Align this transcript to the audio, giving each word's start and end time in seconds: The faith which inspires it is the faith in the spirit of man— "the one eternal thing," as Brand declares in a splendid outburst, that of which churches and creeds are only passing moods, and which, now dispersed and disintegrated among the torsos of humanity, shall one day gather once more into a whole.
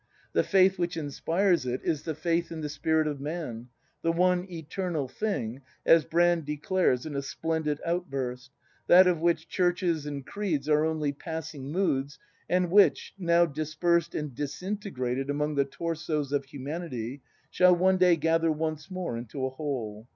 The 0.33 0.41
faith 0.41 0.79
which 0.79 0.97
inspires 0.97 1.63
it 1.67 1.79
is 1.83 2.01
the 2.01 2.15
faith 2.15 2.51
in 2.51 2.61
the 2.61 2.69
spirit 2.69 3.05
of 3.05 3.21
man— 3.21 3.67
"the 4.01 4.11
one 4.11 4.47
eternal 4.51 5.07
thing," 5.07 5.61
as 5.85 6.05
Brand 6.05 6.43
declares 6.43 7.05
in 7.05 7.15
a 7.15 7.21
splendid 7.21 7.79
outburst, 7.85 8.49
that 8.87 9.05
of 9.05 9.19
which 9.19 9.47
churches 9.47 10.07
and 10.07 10.25
creeds 10.25 10.67
are 10.67 10.85
only 10.85 11.13
passing 11.13 11.71
moods, 11.71 12.17
and 12.49 12.71
which, 12.71 13.13
now 13.19 13.45
dispersed 13.45 14.15
and 14.15 14.33
disintegrated 14.33 15.29
among 15.29 15.53
the 15.53 15.65
torsos 15.65 16.31
of 16.31 16.45
humanity, 16.45 17.21
shall 17.51 17.75
one 17.75 17.97
day 17.97 18.15
gather 18.15 18.51
once 18.51 18.89
more 18.89 19.15
into 19.15 19.45
a 19.45 19.51
whole. 19.51 20.07